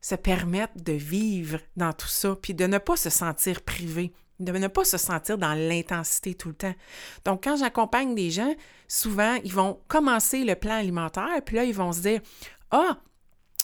se 0.00 0.14
permettre 0.14 0.72
de 0.76 0.92
vivre 0.92 1.58
dans 1.76 1.92
tout 1.92 2.08
ça, 2.08 2.36
puis 2.40 2.54
de 2.54 2.66
ne 2.66 2.78
pas 2.78 2.96
se 2.96 3.10
sentir 3.10 3.62
privé, 3.62 4.12
de 4.38 4.52
ne 4.52 4.68
pas 4.68 4.84
se 4.84 4.96
sentir 4.96 5.38
dans 5.38 5.54
l'intensité 5.54 6.34
tout 6.34 6.48
le 6.48 6.54
temps. 6.54 6.74
Donc, 7.24 7.44
quand 7.44 7.56
j'accompagne 7.56 8.14
des 8.14 8.30
gens, 8.30 8.54
souvent, 8.88 9.34
ils 9.44 9.52
vont 9.52 9.80
commencer 9.88 10.44
le 10.44 10.54
plan 10.54 10.74
alimentaire, 10.74 11.42
puis 11.44 11.56
là, 11.56 11.64
ils 11.64 11.74
vont 11.74 11.92
se 11.92 12.00
dire, 12.00 12.20
ah, 12.70 12.98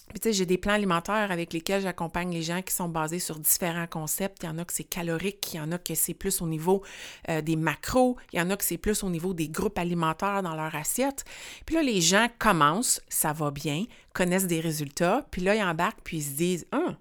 puis 0.08 0.20
tu 0.20 0.28
sais, 0.28 0.32
j'ai 0.32 0.46
des 0.46 0.56
plans 0.56 0.74
alimentaires 0.74 1.30
avec 1.30 1.52
lesquels 1.52 1.82
j'accompagne 1.82 2.32
les 2.32 2.42
gens 2.42 2.62
qui 2.62 2.72
sont 2.72 2.88
basés 2.88 3.18
sur 3.18 3.38
différents 3.38 3.86
concepts. 3.86 4.42
Il 4.42 4.46
y 4.46 4.48
en 4.48 4.58
a 4.58 4.64
que 4.64 4.72
c'est 4.72 4.84
calorique, 4.84 5.52
il 5.52 5.56
y 5.56 5.60
en 5.60 5.72
a 5.72 5.78
que 5.78 5.94
c'est 5.94 6.14
plus 6.14 6.40
au 6.40 6.46
niveau 6.46 6.82
euh, 7.28 7.42
des 7.42 7.56
macros, 7.56 8.16
il 8.32 8.38
y 8.38 8.42
en 8.42 8.48
a 8.50 8.56
que 8.56 8.64
c'est 8.64 8.78
plus 8.78 9.02
au 9.02 9.10
niveau 9.10 9.34
des 9.34 9.48
groupes 9.48 9.78
alimentaires 9.78 10.42
dans 10.42 10.54
leur 10.54 10.74
assiette. 10.74 11.24
Puis 11.66 11.74
là, 11.74 11.82
les 11.82 12.00
gens 12.00 12.28
commencent, 12.38 13.00
ça 13.08 13.32
va 13.32 13.50
bien, 13.50 13.84
connaissent 14.12 14.46
des 14.46 14.60
résultats, 14.60 15.26
puis 15.30 15.42
là, 15.42 15.56
ils 15.56 15.62
embarquent, 15.62 16.02
puis 16.02 16.18
ils 16.18 16.24
se 16.24 16.36
disent, 16.36 16.66
hum, 16.72 16.96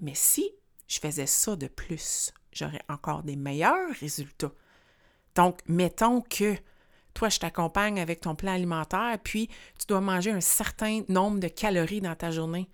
mais 0.00 0.14
si 0.14 0.50
je 0.88 0.98
faisais 0.98 1.26
ça 1.26 1.56
de 1.56 1.68
plus, 1.68 2.32
j'aurais 2.52 2.82
encore 2.88 3.22
des 3.22 3.36
meilleurs 3.36 3.90
résultats. 4.00 4.52
Donc, 5.36 5.60
mettons 5.68 6.22
que 6.22 6.56
toi, 7.14 7.28
je 7.28 7.38
t'accompagne 7.38 8.00
avec 8.00 8.20
ton 8.20 8.34
plan 8.34 8.52
alimentaire, 8.52 9.18
puis 9.22 9.48
tu 9.78 9.86
dois 9.88 10.00
manger 10.00 10.30
un 10.30 10.40
certain 10.40 11.02
nombre 11.08 11.40
de 11.40 11.48
calories 11.48 12.00
dans 12.00 12.14
ta 12.14 12.30
journée. 12.30 12.68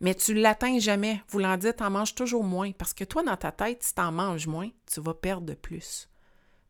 Mais 0.00 0.14
tu 0.14 0.34
ne 0.34 0.40
l'atteins 0.40 0.80
jamais. 0.80 1.22
Voulant 1.28 1.56
dire, 1.56 1.76
tu 1.76 1.84
en 1.84 1.90
manges 1.90 2.14
toujours 2.14 2.42
moins. 2.42 2.72
Parce 2.72 2.92
que 2.92 3.04
toi, 3.04 3.22
dans 3.22 3.36
ta 3.36 3.52
tête, 3.52 3.82
si 3.84 3.94
tu 3.94 4.00
en 4.00 4.10
manges 4.10 4.48
moins, 4.48 4.68
tu 4.92 5.00
vas 5.00 5.14
perdre 5.14 5.46
de 5.46 5.54
plus. 5.54 6.08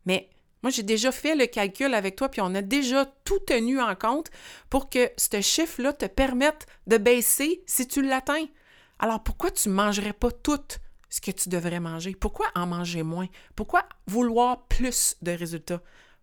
Mais 0.05 0.29
Moi, 0.63 0.71
j'ai 0.71 0.85
déjà 0.85 1.11
fait 1.11 1.35
le 1.35 1.47
calcul 1.47 1.93
avec 1.93 2.17
toi, 2.17 2.29
puis 2.29 2.41
on 2.41 2.55
a 2.55 2.63
déjà 2.63 3.05
tout 3.25 3.41
tenu 3.41 3.81
en 3.81 3.95
compte 3.97 4.31
pour 4.71 4.89
que 4.89 5.11
ce 5.17 5.41
chiffre-là 5.41 5.93
te 5.93 6.07
permette 6.07 6.67
de 6.87 6.99
baisser 6.99 7.63
si 7.67 7.89
tu 7.89 8.01
l'atteins. 8.03 8.47
Alors 9.01 9.23
pourquoi 9.23 9.51
tu 9.51 9.69
ne 9.69 9.75
mangerais 9.75 10.13
pas 10.13 10.31
tout 10.31 10.61
ce 11.11 11.21
que 11.21 11.33
tu 11.33 11.49
devrais 11.49 11.81
manger? 11.81 12.15
Pourquoi 12.15 12.47
en 12.55 12.67
manger 12.67 13.03
moins? 13.03 13.27
Pourquoi 13.57 13.85
vouloir 14.07 14.67
plus 14.69 15.17
de 15.23 15.33
résultats? 15.33 15.83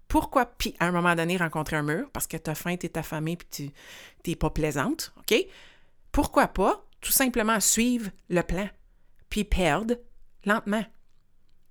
Pourquoi, 0.10 0.48
puis 0.48 0.76
à 0.80 0.88
un 0.88 0.92
moment 0.92 1.16
donné, 1.16 1.38
rencontrer 1.38 1.78
un 1.78 1.84
mur? 1.84 2.10
Parce 2.12 2.26
que 2.28 2.36
tu 2.36 2.50
as 2.50 2.56
faim, 2.56 2.76
tu 2.76 2.88
es 2.88 2.98
affamé, 2.98 3.38
puis 3.38 3.48
tu 3.50 4.30
n'es 4.30 4.36
pas 4.36 4.50
plaisante, 4.50 5.14
OK? 5.20 5.36
Pourquoi 6.12 6.48
pas 6.48 6.84
tout 7.00 7.12
simplement 7.12 7.60
suivre 7.60 8.10
le 8.28 8.42
plan, 8.42 8.68
puis 9.30 9.44
perdre 9.44 9.96
lentement? 10.46 10.84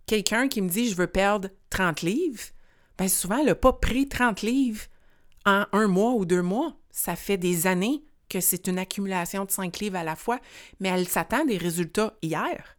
Quelqu'un 0.06 0.48
qui 0.48 0.62
me 0.62 0.68
dit 0.68 0.88
je 0.88 0.94
veux 0.94 1.08
perdre 1.08 1.50
30 1.70 2.02
livres, 2.02 2.40
bien 2.96 3.08
souvent, 3.08 3.38
elle 3.38 3.46
n'a 3.46 3.54
pas 3.56 3.72
pris 3.72 4.08
30 4.08 4.42
livres 4.42 4.84
en 5.44 5.66
un 5.72 5.88
mois 5.88 6.12
ou 6.12 6.24
deux 6.24 6.42
mois. 6.42 6.76
Ça 6.90 7.16
fait 7.16 7.36
des 7.36 7.66
années 7.66 8.04
que 8.28 8.40
c'est 8.40 8.68
une 8.68 8.78
accumulation 8.78 9.46
de 9.46 9.50
5 9.50 9.76
livres 9.80 9.96
à 9.96 10.04
la 10.04 10.14
fois, 10.14 10.38
mais 10.78 10.90
elle 10.90 11.08
s'attend 11.08 11.44
des 11.44 11.58
résultats 11.58 12.16
hier. 12.22 12.76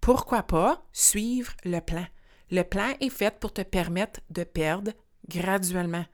Pourquoi 0.00 0.44
pas 0.44 0.86
suivre 0.92 1.52
le 1.64 1.80
plan? 1.80 2.06
Le 2.52 2.64
plan 2.64 2.92
est 3.00 3.08
fait 3.08 3.40
pour 3.40 3.54
te 3.54 3.62
permettre 3.62 4.20
de 4.28 4.44
perdre 4.44 4.92
graduellement, 5.26 6.04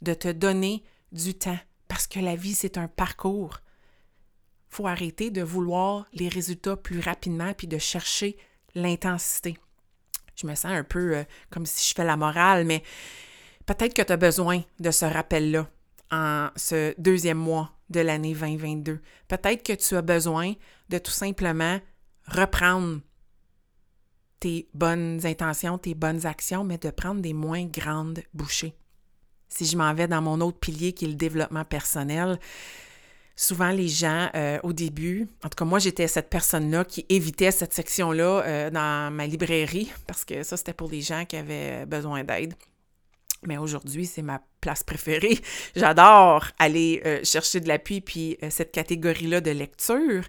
de 0.00 0.14
te 0.14 0.28
donner 0.28 0.84
du 1.10 1.34
temps, 1.34 1.58
parce 1.88 2.06
que 2.06 2.20
la 2.20 2.36
vie, 2.36 2.54
c'est 2.54 2.78
un 2.78 2.86
parcours. 2.86 3.58
Il 4.70 4.76
faut 4.76 4.86
arrêter 4.86 5.32
de 5.32 5.42
vouloir 5.42 6.06
les 6.12 6.28
résultats 6.28 6.76
plus 6.76 7.00
rapidement 7.00 7.52
puis 7.52 7.66
de 7.66 7.78
chercher 7.78 8.36
l'intensité. 8.76 9.58
Je 10.36 10.46
me 10.46 10.54
sens 10.54 10.70
un 10.70 10.84
peu 10.84 11.16
euh, 11.16 11.24
comme 11.50 11.66
si 11.66 11.88
je 11.90 11.94
fais 11.96 12.04
la 12.04 12.16
morale, 12.16 12.64
mais 12.64 12.84
peut-être 13.66 13.92
que 13.92 14.02
tu 14.02 14.12
as 14.12 14.16
besoin 14.16 14.62
de 14.78 14.92
ce 14.92 15.04
rappel-là 15.04 15.68
en 16.12 16.50
ce 16.54 16.94
deuxième 17.00 17.38
mois 17.38 17.72
de 17.90 17.98
l'année 17.98 18.34
2022. 18.34 19.00
Peut-être 19.26 19.64
que 19.64 19.72
tu 19.72 19.96
as 19.96 20.02
besoin 20.02 20.52
de 20.90 20.98
tout 20.98 21.10
simplement 21.10 21.80
reprendre 22.28 23.00
tes 24.40 24.68
bonnes 24.74 25.20
intentions, 25.24 25.78
tes 25.78 25.94
bonnes 25.94 26.26
actions, 26.26 26.64
mais 26.64 26.78
de 26.78 26.90
prendre 26.90 27.20
des 27.20 27.32
moins 27.32 27.64
grandes 27.64 28.22
bouchées. 28.34 28.74
Si 29.48 29.64
je 29.64 29.76
m'en 29.76 29.94
vais 29.94 30.08
dans 30.08 30.22
mon 30.22 30.40
autre 30.40 30.58
pilier 30.58 30.92
qui 30.92 31.06
est 31.06 31.08
le 31.08 31.14
développement 31.14 31.64
personnel, 31.64 32.38
souvent 33.34 33.70
les 33.70 33.88
gens 33.88 34.28
euh, 34.34 34.58
au 34.62 34.72
début, 34.72 35.28
en 35.44 35.48
tout 35.48 35.56
cas 35.56 35.64
moi 35.64 35.78
j'étais 35.78 36.08
cette 36.08 36.28
personne-là 36.28 36.84
qui 36.84 37.06
évitait 37.08 37.50
cette 37.50 37.72
section-là 37.72 38.42
euh, 38.44 38.70
dans 38.70 39.12
ma 39.12 39.26
librairie 39.26 39.90
parce 40.06 40.24
que 40.24 40.42
ça 40.42 40.56
c'était 40.56 40.74
pour 40.74 40.90
les 40.90 41.00
gens 41.00 41.24
qui 41.24 41.36
avaient 41.36 41.86
besoin 41.86 42.24
d'aide. 42.24 42.54
Mais 43.46 43.56
aujourd'hui, 43.56 44.04
c'est 44.04 44.22
ma 44.22 44.42
place 44.60 44.82
préférée. 44.82 45.38
J'adore 45.76 46.44
aller 46.58 47.00
euh, 47.06 47.20
chercher 47.22 47.60
de 47.60 47.68
l'appui 47.68 48.00
puis 48.00 48.36
cette 48.50 48.72
catégorie-là 48.72 49.40
de 49.40 49.52
lecture. 49.52 50.24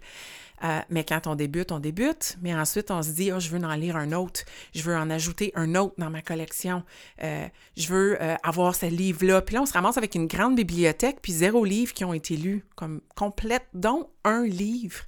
Euh, 0.63 0.80
mais 0.89 1.04
quand 1.04 1.28
on 1.28 1.36
débute, 1.36 1.72
on 1.72 1.80
débute. 1.80 2.38
Mais 2.42 2.54
ensuite, 2.54 2.92
on 2.92 3.01
se 3.01 3.12
dit, 3.12 3.32
oh, 3.32 3.39
je 3.39 3.50
veux 3.50 3.63
en 3.63 3.75
lire 3.75 3.96
un 3.96 4.12
autre. 4.12 4.42
Je 4.74 4.84
veux 4.84 4.96
en 4.96 5.10
ajouter 5.10 5.51
un 5.56 5.75
autre 5.75 5.96
dans 5.98 6.10
ma 6.10 6.22
collection. 6.22 6.84
Euh, 7.24 7.48
je 7.78 7.88
veux 7.88 8.22
euh, 8.22 8.36
avoir 8.44 8.75
ce 8.75 8.88
livre-là. 8.88 9.42
Puis 9.42 9.56
là, 9.56 9.62
on 9.62 9.66
se 9.66 9.74
ramasse 9.74 9.98
avec 9.98 10.16
une 10.16 10.28
grande 10.28 10.56
bibliothèque, 10.56 11.20
puis 11.22 11.32
zéro 11.32 11.63
livre 11.66 11.94
qui 11.94 12.04
ont 12.06 12.13
été 12.13 12.36
lus, 12.36 12.63
comme 12.75 13.01
complète, 13.16 13.68
dont 13.74 14.10
un 14.24 14.46
livre. 14.46 15.01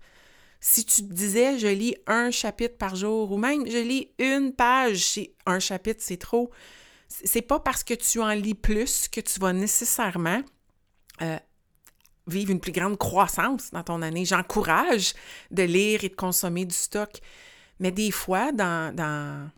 Si 0.60 0.86
tu 0.86 1.01
te 1.01 1.13
disais, 1.13 1.58
je 1.58 1.67
lis 1.67 1.96
un 2.05 2.29
chapitre 2.29 2.77
par 2.77 2.96
jour, 2.96 3.31
ou 3.31 3.38
même 3.38 3.67
je 3.67 3.79
lis 3.79 4.10
une 4.20 4.53
page, 4.53 5.20
un 5.46 5.60
chapitre, 5.60 6.01
c'est 6.03 6.17
trop. 6.17 6.51
C'est 7.08 7.41
pas 7.41 7.60
parce 7.60 7.84
que 7.84 7.93
tu 7.93 8.22
en 8.22 8.29
lis 8.29 8.53
plus 8.53 9.08
que 9.08 9.20
tu 9.20 9.39
vas 9.39 9.53
nécessairement 9.53 10.41
vivre 12.27 12.51
une 12.51 12.59
plus 12.59 12.71
grande 12.71 12.97
croissance 12.97 13.71
dans 13.71 13.83
ton 13.83 14.01
année. 14.01 14.25
J'encourage 14.25 15.13
de 15.49 15.63
lire 15.63 16.03
et 16.03 16.09
de 16.09 16.15
consommer 16.15 16.65
du 16.65 16.75
stock. 16.75 17.19
Mais 17.79 17.91
des 17.91 18.11
fois, 18.11 18.51
dans, 18.51 18.95
dans, 18.95 19.49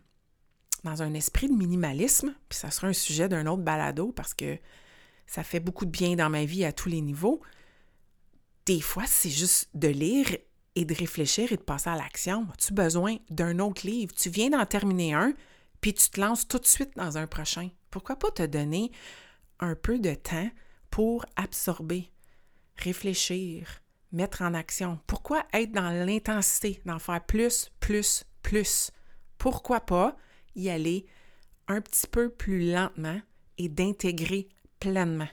dans 0.82 1.02
un 1.02 1.14
esprit 1.14 1.48
de 1.48 1.54
minimalisme, 1.54 2.34
puis 2.48 2.58
ça 2.58 2.70
sera 2.70 2.88
un 2.88 2.92
sujet 2.92 3.28
d'un 3.28 3.46
autre 3.46 3.62
balado 3.62 4.12
parce 4.12 4.34
que 4.34 4.58
ça 5.26 5.42
fait 5.42 5.60
beaucoup 5.60 5.84
de 5.84 5.90
bien 5.90 6.16
dans 6.16 6.30
ma 6.30 6.44
vie 6.44 6.64
à 6.64 6.72
tous 6.72 6.88
les 6.88 7.00
niveaux, 7.00 7.40
des 8.66 8.80
fois, 8.80 9.04
c'est 9.06 9.30
juste 9.30 9.68
de 9.74 9.88
lire 9.88 10.26
et 10.74 10.84
de 10.84 10.94
réfléchir 10.94 11.52
et 11.52 11.56
de 11.56 11.62
passer 11.62 11.90
à 11.90 11.96
l'action. 11.96 12.46
As-tu 12.52 12.72
besoin 12.72 13.16
d'un 13.30 13.58
autre 13.58 13.86
livre? 13.86 14.14
Tu 14.14 14.30
viens 14.30 14.50
d'en 14.50 14.64
terminer 14.66 15.12
un, 15.12 15.34
puis 15.80 15.92
tu 15.94 16.08
te 16.08 16.20
lances 16.20 16.48
tout 16.48 16.58
de 16.58 16.66
suite 16.66 16.96
dans 16.96 17.18
un 17.18 17.26
prochain. 17.26 17.68
Pourquoi 17.90 18.16
pas 18.16 18.30
te 18.30 18.44
donner 18.44 18.90
un 19.60 19.74
peu 19.74 19.98
de 19.98 20.14
temps 20.14 20.48
pour 20.90 21.26
absorber, 21.36 22.10
réfléchir, 22.76 23.82
mettre 24.12 24.42
en 24.42 24.54
action. 24.54 24.98
Pourquoi 25.06 25.44
être 25.52 25.72
dans 25.72 25.90
l'intensité, 25.90 26.80
d'en 26.84 26.98
faire 26.98 27.24
plus, 27.24 27.70
plus, 27.80 28.24
plus? 28.42 28.90
Pourquoi 29.38 29.80
pas 29.80 30.16
y 30.54 30.70
aller 30.70 31.06
un 31.68 31.80
petit 31.80 32.06
peu 32.06 32.30
plus 32.30 32.70
lentement 32.70 33.20
et 33.58 33.68
d'intégrer 33.68 34.48
pleinement? 34.80 35.28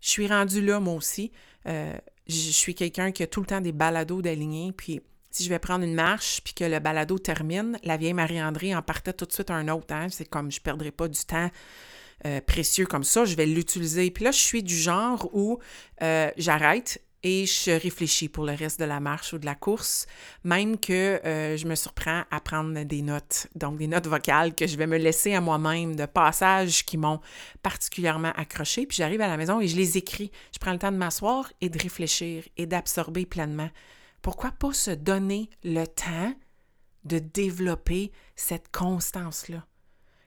Je 0.00 0.10
suis 0.10 0.28
rendue 0.28 0.64
là, 0.64 0.80
moi 0.80 0.94
aussi. 0.94 1.32
Euh, 1.66 1.96
je 2.26 2.50
suis 2.50 2.74
quelqu'un 2.74 3.10
qui 3.10 3.22
a 3.22 3.26
tout 3.26 3.40
le 3.40 3.46
temps 3.46 3.60
des 3.60 3.72
balados 3.72 4.22
d'alignés, 4.22 4.72
puis 4.72 5.00
si 5.30 5.44
je 5.44 5.48
vais 5.48 5.58
prendre 5.58 5.84
une 5.84 5.94
marche 5.94 6.40
puis 6.42 6.54
que 6.54 6.64
le 6.64 6.78
balado 6.78 7.18
termine, 7.18 7.78
la 7.82 7.96
vieille 7.96 8.14
Marie-André 8.14 8.74
en 8.74 8.82
partait 8.82 9.12
tout 9.12 9.26
de 9.26 9.32
suite 9.32 9.50
un 9.50 9.68
autre. 9.68 9.94
Hein? 9.94 10.08
C'est 10.10 10.28
comme 10.28 10.50
je 10.50 10.58
ne 10.58 10.62
perdrai 10.62 10.90
pas 10.90 11.08
du 11.08 11.20
temps 11.24 11.50
euh, 12.26 12.40
précieux 12.40 12.86
comme 12.86 13.04
ça, 13.04 13.24
je 13.24 13.36
vais 13.36 13.46
l'utiliser. 13.46 14.10
Puis 14.10 14.24
là, 14.24 14.30
je 14.30 14.40
suis 14.40 14.62
du 14.62 14.76
genre 14.76 15.28
où 15.32 15.58
euh, 16.02 16.30
j'arrête 16.36 17.02
et 17.22 17.46
je 17.46 17.70
réfléchis 17.70 18.28
pour 18.28 18.44
le 18.44 18.52
reste 18.52 18.78
de 18.78 18.84
la 18.84 19.00
marche 19.00 19.32
ou 19.32 19.38
de 19.38 19.46
la 19.46 19.54
course, 19.54 20.06
même 20.44 20.78
que 20.78 21.20
euh, 21.24 21.56
je 21.56 21.66
me 21.66 21.74
surprends 21.74 22.22
à 22.30 22.40
prendre 22.40 22.84
des 22.84 23.02
notes, 23.02 23.48
donc 23.56 23.76
des 23.78 23.88
notes 23.88 24.06
vocales 24.06 24.54
que 24.54 24.66
je 24.66 24.76
vais 24.76 24.86
me 24.86 24.98
laisser 24.98 25.34
à 25.34 25.40
moi-même 25.40 25.96
de 25.96 26.06
passages 26.06 26.84
qui 26.84 26.96
m'ont 26.96 27.20
particulièrement 27.62 28.32
accroché, 28.36 28.86
puis 28.86 28.96
j'arrive 28.96 29.20
à 29.20 29.28
la 29.28 29.36
maison 29.36 29.60
et 29.60 29.66
je 29.66 29.76
les 29.76 29.98
écris. 29.98 30.30
Je 30.52 30.58
prends 30.58 30.72
le 30.72 30.78
temps 30.78 30.92
de 30.92 30.96
m'asseoir 30.96 31.52
et 31.60 31.68
de 31.68 31.78
réfléchir 31.78 32.44
et 32.56 32.66
d'absorber 32.66 33.26
pleinement. 33.26 33.70
Pourquoi 34.22 34.52
pas 34.52 34.72
se 34.72 34.90
donner 34.90 35.50
le 35.64 35.86
temps 35.86 36.34
de 37.04 37.18
développer 37.18 38.12
cette 38.36 38.70
constance-là? 38.70 39.66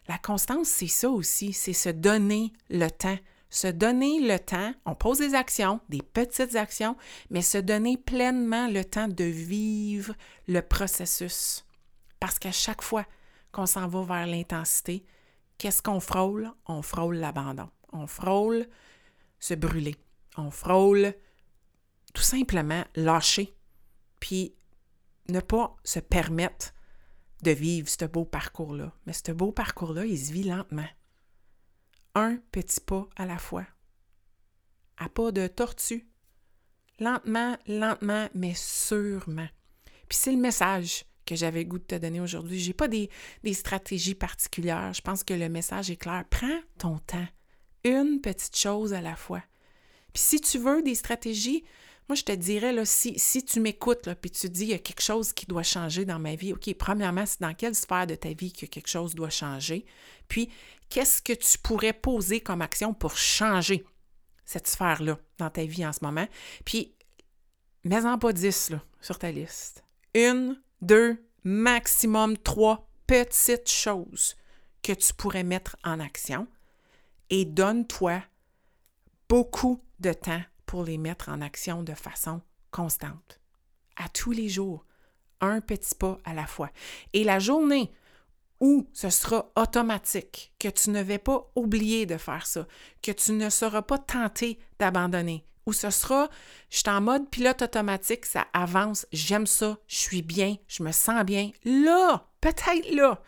La 0.07 0.17
constance, 0.17 0.67
c'est 0.67 0.87
ça 0.87 1.09
aussi, 1.09 1.53
c'est 1.53 1.73
se 1.73 1.89
donner 1.89 2.53
le 2.69 2.89
temps. 2.89 3.17
Se 3.49 3.67
donner 3.67 4.21
le 4.21 4.39
temps, 4.39 4.73
on 4.85 4.95
pose 4.95 5.17
des 5.17 5.35
actions, 5.35 5.81
des 5.89 6.01
petites 6.01 6.55
actions, 6.55 6.95
mais 7.29 7.41
se 7.41 7.57
donner 7.57 7.97
pleinement 7.97 8.69
le 8.69 8.85
temps 8.85 9.09
de 9.09 9.25
vivre 9.25 10.13
le 10.47 10.61
processus. 10.61 11.65
Parce 12.21 12.39
qu'à 12.39 12.53
chaque 12.53 12.81
fois 12.81 13.05
qu'on 13.51 13.65
s'en 13.65 13.87
va 13.89 14.03
vers 14.03 14.27
l'intensité, 14.27 15.05
qu'est-ce 15.57 15.81
qu'on 15.81 15.99
frôle? 15.99 16.49
On 16.65 16.81
frôle 16.81 17.17
l'abandon. 17.17 17.69
On 17.91 18.07
frôle 18.07 18.67
se 19.39 19.53
brûler. 19.53 19.97
On 20.37 20.49
frôle 20.49 21.13
tout 22.13 22.23
simplement 22.23 22.85
lâcher. 22.95 23.53
Puis 24.21 24.55
ne 25.27 25.41
pas 25.41 25.75
se 25.83 25.99
permettre 25.99 26.73
de 27.41 27.51
vivre 27.51 27.89
ce 27.89 28.05
beau 28.05 28.25
parcours-là. 28.25 28.93
Mais 29.05 29.13
ce 29.13 29.31
beau 29.31 29.51
parcours-là, 29.51 30.05
il 30.05 30.17
se 30.17 30.31
vit 30.31 30.43
lentement. 30.43 30.87
Un 32.15 32.37
petit 32.51 32.81
pas 32.81 33.07
à 33.15 33.25
la 33.25 33.37
fois. 33.37 33.65
À 34.97 35.09
pas 35.09 35.31
de 35.31 35.47
tortue. 35.47 36.07
Lentement, 36.99 37.57
lentement, 37.67 38.29
mais 38.35 38.53
sûrement. 38.55 39.47
Puis 40.07 40.17
c'est 40.17 40.31
le 40.31 40.37
message 40.37 41.05
que 41.25 41.35
j'avais 41.35 41.65
goût 41.65 41.79
de 41.79 41.83
te 41.83 41.95
donner 41.95 42.19
aujourd'hui. 42.19 42.59
Je 42.59 42.67
n'ai 42.67 42.73
pas 42.73 42.87
des, 42.87 43.09
des 43.43 43.53
stratégies 43.53 44.15
particulières. 44.15 44.93
Je 44.93 45.01
pense 45.01 45.23
que 45.23 45.33
le 45.33 45.49
message 45.49 45.89
est 45.89 45.95
clair. 45.95 46.25
Prends 46.29 46.59
ton 46.77 46.99
temps. 46.99 47.27
Une 47.83 48.21
petite 48.21 48.57
chose 48.57 48.93
à 48.93 49.01
la 49.01 49.15
fois. 49.15 49.41
Puis 50.13 50.21
si 50.21 50.41
tu 50.41 50.59
veux 50.59 50.83
des 50.83 50.95
stratégies, 50.95 51.63
moi, 52.07 52.15
je 52.15 52.23
te 52.23 52.31
dirais, 52.31 52.73
là, 52.73 52.83
si, 52.85 53.15
tu 53.45 53.59
m'écoutes, 53.59 54.09
puis 54.21 54.31
tu 54.31 54.49
dis, 54.49 54.63
il 54.63 54.69
y 54.69 54.73
a 54.73 54.79
quelque 54.79 55.01
chose 55.01 55.31
qui 55.33 55.45
doit 55.45 55.63
changer 55.63 56.03
dans 56.03 56.19
ma 56.19 56.35
vie, 56.35 56.53
OK, 56.53 56.73
premièrement, 56.73 57.25
c'est 57.25 57.41
dans 57.41 57.53
quelle 57.53 57.75
sphère 57.75 58.07
de 58.07 58.15
ta 58.15 58.33
vie 58.33 58.51
que 58.51 58.65
quelque 58.65 58.89
chose 58.89 59.15
doit 59.15 59.29
changer? 59.29 59.85
Puis, 60.27 60.49
qu'est-ce 60.89 61.21
que 61.21 61.33
tu 61.33 61.57
pourrais 61.57 61.93
poser 61.93 62.41
comme 62.41 62.61
action 62.61 62.93
pour 62.93 63.15
changer 63.15 63.85
cette 64.45 64.67
sphère-là 64.67 65.17
dans 65.37 65.49
ta 65.49 65.63
vie 65.63 65.85
en 65.85 65.93
ce 65.93 66.03
moment? 66.03 66.27
Puis, 66.65 66.93
mets-en 67.85 68.17
pas 68.17 68.33
dix, 68.33 68.69
là, 68.69 68.81
sur 68.99 69.17
ta 69.17 69.31
liste. 69.31 69.83
Une, 70.13 70.61
deux, 70.81 71.17
maximum 71.43 72.37
trois 72.37 72.87
petites 73.07 73.69
choses 73.69 74.35
que 74.83 74.93
tu 74.93 75.13
pourrais 75.13 75.43
mettre 75.43 75.77
en 75.83 75.99
action 75.99 76.47
et 77.29 77.45
donne-toi 77.45 78.21
beaucoup 79.29 79.81
de 79.99 80.13
temps 80.13 80.41
pour 80.71 80.85
les 80.85 80.97
mettre 80.97 81.27
en 81.27 81.41
action 81.41 81.83
de 81.83 81.93
façon 81.93 82.39
constante. 82.71 83.41
À 83.97 84.07
tous 84.07 84.31
les 84.31 84.47
jours, 84.47 84.85
un 85.41 85.59
petit 85.59 85.93
pas 85.93 86.17
à 86.23 86.33
la 86.33 86.47
fois. 86.47 86.69
Et 87.11 87.25
la 87.25 87.39
journée 87.39 87.91
ou 88.61 88.87
ce 88.93 89.09
sera 89.09 89.51
automatique, 89.57 90.53
que 90.59 90.69
tu 90.69 90.91
ne 90.91 91.03
vas 91.03 91.19
pas 91.19 91.51
oublier 91.57 92.05
de 92.05 92.15
faire 92.15 92.47
ça, 92.47 92.65
que 93.01 93.11
tu 93.11 93.33
ne 93.33 93.49
seras 93.49 93.81
pas 93.81 93.97
tenté 93.97 94.59
d'abandonner, 94.79 95.45
ou 95.65 95.73
ce 95.73 95.89
sera, 95.89 96.29
je 96.69 96.77
suis 96.77 96.89
en 96.89 97.01
mode 97.01 97.29
pilote 97.29 97.63
automatique, 97.63 98.25
ça 98.25 98.47
avance, 98.53 99.05
j'aime 99.11 99.47
ça, 99.47 99.77
je 99.87 99.97
suis 99.97 100.21
bien, 100.21 100.55
je 100.69 100.83
me 100.83 100.93
sens 100.93 101.25
bien. 101.25 101.51
Là, 101.65 102.29
peut-être 102.39 102.95
là, 102.95 103.21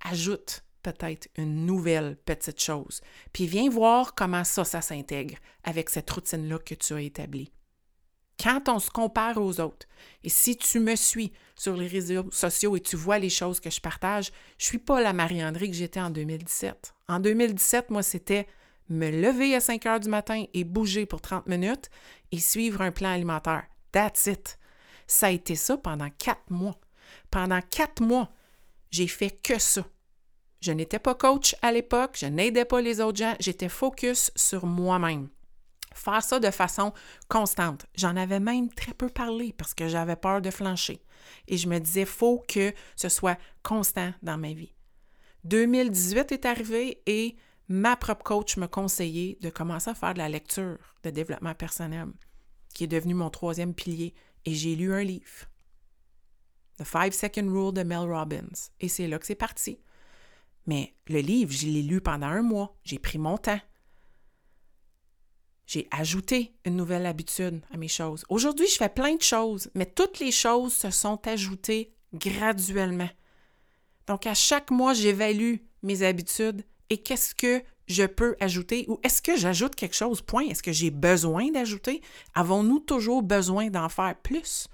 ajoute 0.00 0.64
peut-être 0.82 1.28
une 1.36 1.66
nouvelle 1.66 2.16
petite 2.16 2.60
chose. 2.60 3.00
Puis 3.32 3.46
viens 3.46 3.70
voir 3.70 4.14
comment 4.14 4.44
ça, 4.44 4.64
ça 4.64 4.80
s'intègre 4.80 5.36
avec 5.64 5.90
cette 5.90 6.10
routine-là 6.10 6.58
que 6.58 6.74
tu 6.74 6.94
as 6.94 7.00
établie. 7.00 7.52
Quand 8.42 8.68
on 8.68 8.78
se 8.78 8.90
compare 8.90 9.38
aux 9.38 9.60
autres, 9.60 9.86
et 10.24 10.28
si 10.28 10.56
tu 10.56 10.80
me 10.80 10.96
suis 10.96 11.32
sur 11.54 11.76
les 11.76 11.86
réseaux 11.86 12.28
sociaux 12.32 12.76
et 12.76 12.80
tu 12.80 12.96
vois 12.96 13.18
les 13.18 13.30
choses 13.30 13.60
que 13.60 13.70
je 13.70 13.80
partage, 13.80 14.32
je 14.58 14.64
ne 14.64 14.68
suis 14.68 14.78
pas 14.78 15.00
la 15.00 15.12
Marie-André 15.12 15.68
que 15.68 15.76
j'étais 15.76 16.00
en 16.00 16.10
2017. 16.10 16.94
En 17.08 17.20
2017, 17.20 17.90
moi, 17.90 18.02
c'était 18.02 18.48
me 18.88 19.10
lever 19.10 19.54
à 19.54 19.60
5 19.60 19.86
heures 19.86 20.00
du 20.00 20.08
matin 20.08 20.44
et 20.54 20.64
bouger 20.64 21.06
pour 21.06 21.20
30 21.20 21.46
minutes 21.46 21.88
et 22.32 22.38
suivre 22.38 22.80
un 22.80 22.90
plan 22.90 23.10
alimentaire. 23.10 23.64
That's 23.92 24.26
it. 24.26 24.58
Ça 25.06 25.26
a 25.26 25.30
été 25.30 25.54
ça 25.54 25.76
pendant 25.76 26.10
quatre 26.10 26.50
mois. 26.50 26.80
Pendant 27.30 27.60
quatre 27.60 28.02
mois, 28.02 28.32
j'ai 28.90 29.06
fait 29.06 29.30
que 29.30 29.58
ça. 29.58 29.84
Je 30.62 30.70
n'étais 30.70 31.00
pas 31.00 31.16
coach 31.16 31.56
à 31.60 31.72
l'époque, 31.72 32.16
je 32.20 32.26
n'aidais 32.26 32.64
pas 32.64 32.80
les 32.80 33.00
autres 33.00 33.18
gens, 33.18 33.34
j'étais 33.40 33.68
focus 33.68 34.30
sur 34.36 34.64
moi-même. 34.64 35.28
Faire 35.92 36.22
ça 36.22 36.38
de 36.38 36.52
façon 36.52 36.92
constante. 37.26 37.84
J'en 37.96 38.16
avais 38.16 38.38
même 38.38 38.72
très 38.72 38.94
peu 38.94 39.08
parlé 39.08 39.52
parce 39.52 39.74
que 39.74 39.88
j'avais 39.88 40.14
peur 40.14 40.40
de 40.40 40.50
flancher. 40.50 41.02
Et 41.48 41.56
je 41.56 41.68
me 41.68 41.80
disais, 41.80 42.04
faut 42.04 42.44
que 42.46 42.72
ce 42.94 43.08
soit 43.08 43.38
constant 43.64 44.14
dans 44.22 44.38
ma 44.38 44.52
vie. 44.52 44.72
2018 45.42 46.30
est 46.30 46.46
arrivé 46.46 47.02
et 47.06 47.34
ma 47.68 47.96
propre 47.96 48.22
coach 48.22 48.56
me 48.56 48.68
conseillait 48.68 49.38
de 49.40 49.50
commencer 49.50 49.90
à 49.90 49.94
faire 49.94 50.14
de 50.14 50.18
la 50.18 50.28
lecture 50.28 50.78
de 51.02 51.10
développement 51.10 51.54
personnel, 51.54 52.06
qui 52.72 52.84
est 52.84 52.88
devenu 52.88 53.14
mon 53.14 53.30
troisième 53.30 53.74
pilier. 53.74 54.14
Et 54.44 54.54
j'ai 54.54 54.76
lu 54.76 54.94
un 54.94 55.02
livre, 55.02 55.48
The 56.78 56.84
Five 56.84 57.12
Second 57.12 57.52
Rule 57.52 57.74
de 57.74 57.82
Mel 57.82 58.08
Robbins. 58.08 58.70
Et 58.78 58.86
c'est 58.86 59.08
là 59.08 59.18
que 59.18 59.26
c'est 59.26 59.34
parti. 59.34 59.80
Mais 60.66 60.94
le 61.08 61.20
livre, 61.20 61.52
je 61.52 61.66
l'ai 61.66 61.82
lu 61.82 62.00
pendant 62.00 62.26
un 62.26 62.42
mois. 62.42 62.76
J'ai 62.84 62.98
pris 62.98 63.18
mon 63.18 63.36
temps. 63.36 63.60
J'ai 65.66 65.88
ajouté 65.90 66.54
une 66.64 66.76
nouvelle 66.76 67.06
habitude 67.06 67.62
à 67.72 67.76
mes 67.76 67.88
choses. 67.88 68.24
Aujourd'hui, 68.28 68.66
je 68.66 68.76
fais 68.76 68.88
plein 68.88 69.14
de 69.14 69.22
choses, 69.22 69.70
mais 69.74 69.86
toutes 69.86 70.18
les 70.18 70.32
choses 70.32 70.74
se 70.74 70.90
sont 70.90 71.26
ajoutées 71.26 71.94
graduellement. 72.12 73.08
Donc, 74.06 74.26
à 74.26 74.34
chaque 74.34 74.70
mois, 74.70 74.92
j'évalue 74.92 75.56
mes 75.82 76.02
habitudes 76.02 76.64
et 76.90 76.98
qu'est-ce 76.98 77.34
que 77.34 77.62
je 77.86 78.04
peux 78.04 78.36
ajouter 78.40 78.84
ou 78.88 78.98
est-ce 79.02 79.22
que 79.22 79.36
j'ajoute 79.36 79.74
quelque 79.74 79.96
chose, 79.96 80.20
point? 80.20 80.44
Est-ce 80.44 80.62
que 80.62 80.72
j'ai 80.72 80.90
besoin 80.90 81.50
d'ajouter? 81.50 82.02
Avons-nous 82.34 82.80
toujours 82.80 83.22
besoin 83.22 83.70
d'en 83.70 83.88
faire 83.88 84.16
plus? 84.22 84.68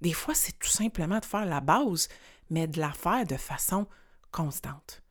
Des 0.00 0.12
fois, 0.12 0.34
c'est 0.34 0.58
tout 0.58 0.68
simplement 0.68 1.18
de 1.18 1.24
faire 1.24 1.46
la 1.46 1.60
base, 1.60 2.08
mais 2.50 2.66
de 2.66 2.80
la 2.80 2.92
faire 2.92 3.24
de 3.24 3.36
façon 3.36 3.86
constante. 4.30 5.01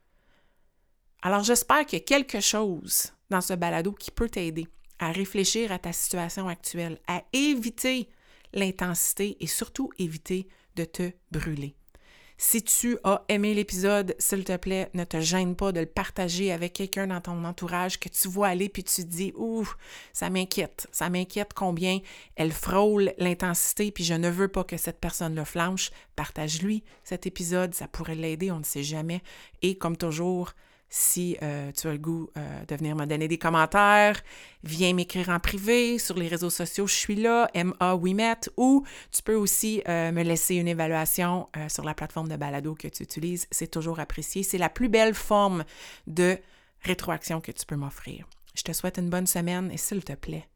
Alors, 1.24 1.44
j'espère 1.44 1.86
qu'il 1.86 2.00
y 2.00 2.02
a 2.02 2.06
quelque 2.06 2.40
chose 2.40 3.12
dans 3.30 3.42
ce 3.42 3.54
balado 3.54 3.92
qui 3.92 4.10
peut 4.10 4.30
t'aider 4.30 4.68
à 4.98 5.12
réfléchir 5.12 5.72
à 5.72 5.80
ta 5.80 5.94
situation 5.94 6.48
actuelle, 6.48 7.00
à 7.08 7.24
éviter 7.34 8.10
l'intensité 8.54 9.38
et 9.40 9.48
surtout 9.48 9.92
éviter 10.00 10.48
de 10.76 10.84
te 10.86 11.12
brûler. 11.32 11.76
Si 12.44 12.64
tu 12.64 12.98
as 13.04 13.24
aimé 13.30 13.54
l'épisode, 13.54 14.16
s'il 14.18 14.44
te 14.44 14.58
plaît, 14.58 14.90
ne 14.96 15.04
te 15.04 15.22
gêne 15.22 15.56
pas 15.56 15.72
de 15.72 15.82
le 15.82 15.86
partager 15.86 16.52
avec 16.52 16.74
quelqu'un 16.74 17.06
dans 17.06 17.22
ton 17.22 17.46
entourage 17.46 18.00
que 18.00 18.10
tu 18.10 18.28
vois 18.28 18.48
aller 18.48 18.68
puis 18.68 18.84
tu 18.84 19.04
te 19.04 19.08
dis 19.08 19.32
Ouh, 19.36 19.68
ça 20.12 20.32
m'inquiète, 20.32 20.88
ça 20.92 21.12
m'inquiète 21.12 21.54
combien 21.54 22.00
elle 22.36 22.52
frôle 22.52 23.14
l'intensité 23.20 23.92
puis 23.92 24.04
je 24.04 24.16
ne 24.16 24.28
veux 24.28 24.48
pas 24.48 24.64
que 24.64 24.78
cette 24.78 25.00
personne 25.00 25.36
le 25.36 25.44
flanche. 25.44 25.92
Partage-lui 26.16 26.84
cet 27.04 27.28
épisode, 27.28 27.76
ça 27.76 27.88
pourrait 27.88 28.16
l'aider, 28.16 28.50
on 28.50 28.60
ne 28.60 28.64
sait 28.64 28.82
jamais. 28.82 29.22
Et 29.62 29.78
comme 29.78 29.96
toujours, 29.96 30.54
si 30.94 31.38
euh, 31.42 31.72
tu 31.72 31.88
as 31.88 31.94
le 31.94 31.98
goût 31.98 32.30
euh, 32.38 32.66
de 32.66 32.76
venir 32.76 32.98
me 32.98 33.06
donner 33.06 33.30
des 33.30 33.38
commentaires, 33.38 34.22
viens 34.64 34.94
m'écrire 34.94 35.30
en 35.30 35.40
privé 35.40 35.98
sur 35.98 36.18
les 36.18 36.28
réseaux 36.28 36.50
sociaux, 36.50 36.86
je 36.86 36.94
suis 36.94 37.16
là, 37.16 37.50
MA 37.56 37.96
Wimet, 37.96 38.42
ou 38.58 38.86
tu 39.10 39.24
peux 39.24 39.36
aussi 39.36 39.82
euh, 39.88 40.12
me 40.12 40.22
laisser 40.22 40.56
une 40.56 40.68
évaluation 40.68 41.48
sur 41.70 41.86
la 41.86 41.94
plateforme 41.94 42.28
de 42.28 42.36
balado 42.36 42.76
que 42.76 42.90
tu 42.90 43.04
utilises. 43.04 43.48
C'est 43.52 43.72
toujours 43.72 44.02
apprécié. 44.02 44.44
C'est 44.44 44.58
la 44.58 44.70
plus 44.70 44.90
belle 44.90 45.14
forme 45.14 45.64
de 46.08 46.38
rétroaction 46.82 47.40
que 47.40 47.54
tu 47.54 47.66
peux 47.66 47.78
m'offrir. 47.78 48.28
Je 48.54 48.64
te 48.64 48.74
souhaite 48.74 48.98
une 48.98 49.10
bonne 49.10 49.28
semaine 49.28 49.72
et 49.72 49.78
s'il 49.78 50.04
te 50.04 50.14
plaît, 50.14 50.50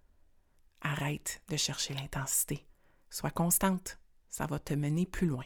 arrête 0.82 1.41
de 1.48 1.56
chercher 1.56 1.93
l'intensité. 1.93 2.65
Sois 3.10 3.32
constante, 3.32 4.00
ça 4.30 4.48
va 4.48 4.60
te 4.60 4.74
mener 4.74 5.06
plus 5.06 5.28
loin. 5.28 5.45